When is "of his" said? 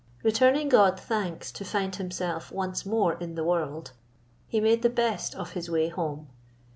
5.35-5.69